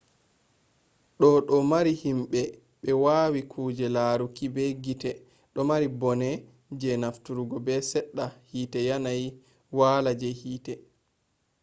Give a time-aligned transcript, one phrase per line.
[1.19, 2.41] do do mari himbe
[2.83, 5.11] be wawai kuje laruki be gite
[5.55, 6.29] domari bone
[6.79, 9.27] je nafturgo ha sedda hite yanayi
[9.77, 10.73] wala je hite